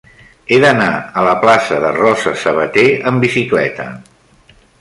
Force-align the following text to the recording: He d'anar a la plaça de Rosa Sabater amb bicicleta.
He 0.53 0.57
d'anar 0.63 0.87
a 0.95 1.23
la 1.27 1.35
plaça 1.43 1.77
de 1.85 1.93
Rosa 1.99 2.35
Sabater 2.47 2.89
amb 3.13 3.27
bicicleta. 3.29 3.91